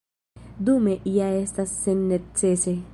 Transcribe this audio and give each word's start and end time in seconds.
Dume 0.69 0.95
ja 1.19 1.29
estas 1.43 1.77
sennecese. 1.85 2.79